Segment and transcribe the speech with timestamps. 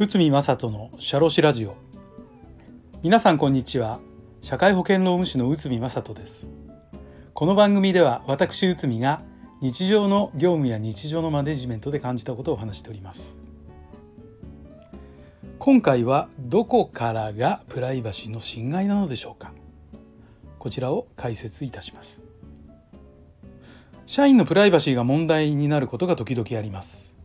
[0.00, 1.76] 内海正人のシャロシラジオ。
[3.04, 4.00] 皆さんこんにちは。
[4.42, 6.48] 社会保険労務士の内海正人です。
[7.34, 9.22] この番組では私内海が
[9.60, 13.38] 日常の業務や日常のマネジメントで感じたことを話しております。
[15.60, 19.52] 今回はどこからがプライバシーの侵害なのでしょうか。
[20.58, 22.23] こちらを解説いたします。
[24.06, 27.16] 社員のプライバシーが問題になることが時々あります。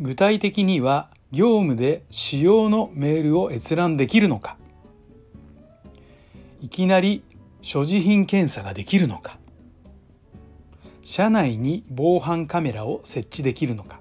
[0.00, 4.56] 具体的には業務で使用のメールを閲覧できるのか。
[6.60, 7.22] いきなり
[7.60, 9.38] 所持品検査ができるのか。
[11.02, 14.00] 社内に防犯カメラを設置できるのか、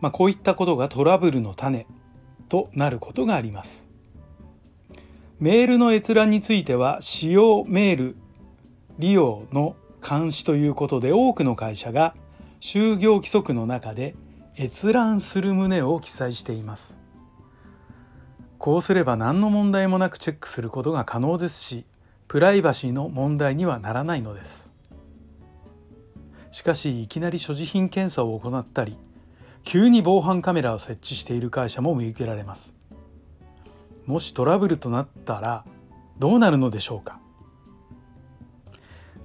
[0.00, 1.86] まあ、こういったことがトラブルの種
[2.48, 3.88] となることがあります。
[5.40, 8.16] メールの閲覧については使用メール
[8.98, 9.76] 利用の
[10.06, 12.14] 監視ということで多くの会社が
[12.60, 14.14] 就業規則の中で
[14.58, 17.00] 閲覧する旨を記載しています。
[18.58, 21.84] こうすれば何の問題もなくチェックすることが可能ですし
[22.28, 24.72] プライバシーの問題にはならないのです。
[26.50, 28.96] しかしいきなり所持品検査を行ったり
[29.64, 32.76] 急に防犯カメラを設置している会社も見受けられます
[34.06, 35.64] もしトラブルとなったら
[36.20, 37.18] どうなるのでしょうか？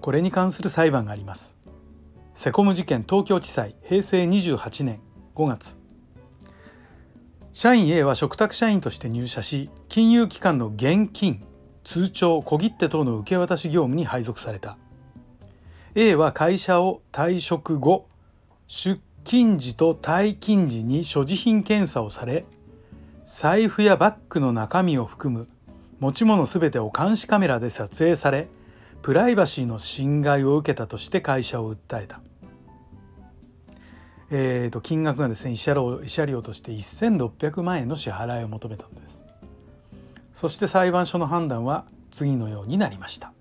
[0.01, 1.57] これに関する裁判があります。
[2.33, 5.01] セコム事件東京地裁平成28年
[5.35, 5.77] 5月。
[7.51, 11.43] 社員 A は嘱託社員として入社し金融機関の現金
[11.83, 14.77] 通帳小切手等の受け渡し業務に配属された。
[15.95, 18.07] A は会社を退職後
[18.67, 22.45] 出勤時と退勤時に所持品検査をされ
[23.25, 25.47] 財布やバッグの中身を含む
[25.99, 28.47] 持ち物すべてを監視カメラで撮影され
[29.01, 32.21] プライバシーの侵害を受けたとして会社を訴えた。
[34.31, 39.21] えーと、金額がですね慰謝料慰謝料として1600万円の支払いを求めたのです。
[40.33, 43.33] そして裁判所の判断は次のようになりました。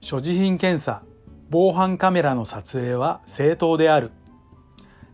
[0.00, 1.02] 所持品検査
[1.50, 4.12] 防犯カメラの撮影は正当である。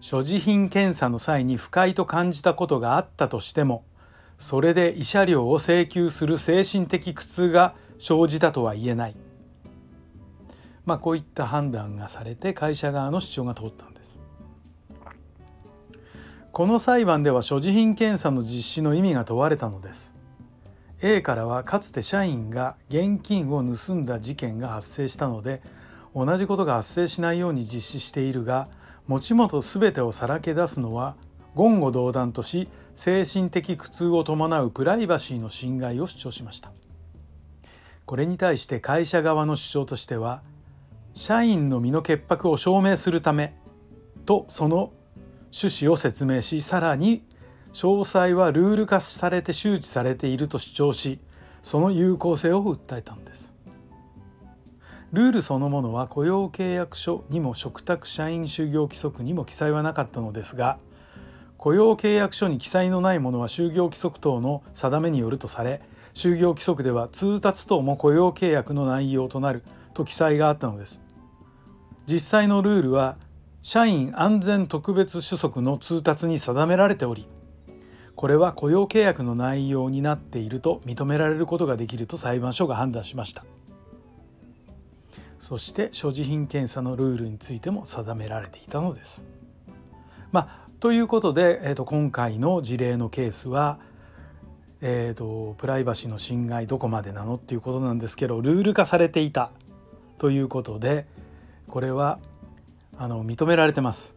[0.01, 3.85] 所持品検査の際に不快と感じたことがあったとしても
[4.39, 9.17] それで慰謝料を請求する精神的苦痛が生じたとは言えない。
[10.87, 14.19] まあこういった判断がされて会社側の主張が通ったんです。
[16.51, 20.15] この裁判では所持品検査の実施の意味が問われたのです。
[21.03, 25.63] A からはかつて社員が現金を盗んだ事件が発生したので
[26.15, 28.69] 同じことが発生しないように実施しているが
[29.07, 31.17] 持ち物全てをさらけ出すのは
[31.57, 36.73] 言語道断とし精神的苦痛を伴うプライバシーの侵害を主張しました。
[38.11, 40.43] これに対して会社側の主張としては
[41.15, 43.55] 社員の身の潔白を証明するため
[44.27, 44.91] とその
[45.53, 47.23] 趣旨を説明しさらに
[47.73, 51.21] 詳細はルール化されて周知されていると主張し
[51.63, 53.55] その有効性を訴えたんです。
[55.13, 60.79] ルールそのものは雇用契約書にも嘱託社員就業規則にも記載はなかったのですが
[61.59, 65.81] 雇用契約書に記載のないものは就業規則等の定めによるとされ
[66.15, 69.63] 就業規則では通達等も雇用契約の内容となる
[69.95, 71.01] と記載があったのです
[72.07, 73.17] 実際のルールは
[73.63, 77.29] 社員安全特別主則の通達に定められており
[78.17, 83.45] これは雇用契約の内容になっていると認められることができると裁判所が判断しました
[85.41, 89.25] そして所持品検査のルールについても定められていたのです。
[90.31, 93.81] まあ、ということで、えーと、今回の事例のケースは、
[94.83, 99.51] えーとプライバシーの侵害どこまでなのっていうことなんですけどルール化されていた
[100.19, 101.07] ということで
[101.69, 102.19] これは
[102.99, 104.15] あの認められてます。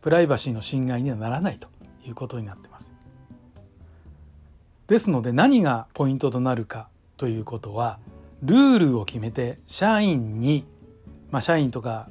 [0.00, 1.68] プライバシーの侵害にはならないと
[2.06, 2.92] いうことになってます。
[4.86, 7.98] ですので何がポイントとなるかということは
[8.42, 10.64] ルールを決めて社員に、
[11.30, 12.08] まあ、社員とか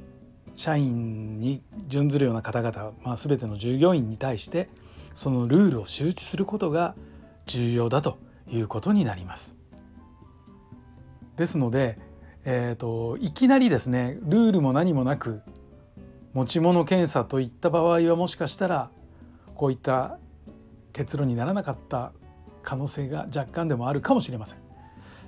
[0.56, 4.68] 社員に準ずるような方々、まあ、全ての従業員に対して
[5.14, 6.94] そのルールを周知することが
[7.48, 8.18] 重要だと
[8.48, 9.56] いうことになります。
[11.36, 11.98] ですので、
[12.44, 15.42] えーと、いきなりですねルールも何もなく
[16.34, 18.90] 持ち物検査といった場合はもしかしたら
[19.54, 20.18] こういった
[20.92, 22.12] 結論にならなかった
[22.62, 24.58] 可能性が若干でもあるかもしれません。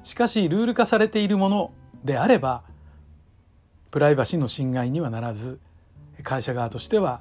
[0.02, 1.72] しかしルール化されているもの
[2.04, 2.64] であれば
[3.90, 5.58] プライバシーの侵害にはならず
[6.22, 7.20] 会社側としては、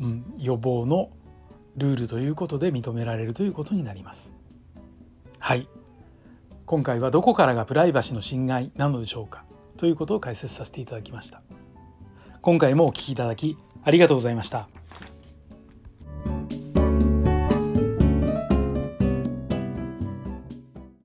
[0.00, 1.10] うん、予防の
[1.76, 4.39] ルールということで認められるということになります。
[5.40, 5.68] はい。
[6.66, 9.44] 今回はどこからがプライバシーの侵害なのでしょうか？
[9.76, 11.42] ということを解説させていただきました。
[12.42, 14.68] 今回もお聴きいただきありがとうございました。